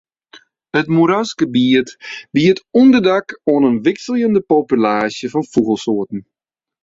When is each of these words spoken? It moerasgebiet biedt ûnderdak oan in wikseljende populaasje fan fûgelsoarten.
It 0.79 0.87
moerasgebiet 0.95 1.89
biedt 2.33 2.63
ûnderdak 2.79 3.27
oan 3.51 3.67
in 3.69 3.81
wikseljende 3.85 4.41
populaasje 4.51 5.27
fan 5.33 5.45
fûgelsoarten. 5.51 6.21